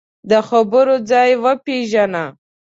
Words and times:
د 0.29 0.31
خبرو 0.47 0.95
ځای 1.11 1.31
وپېژنه 1.43 2.25